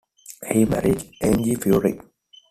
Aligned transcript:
He 0.51 0.65
married 0.65 1.03
Angie 1.21 1.57
Furey. 1.57 2.01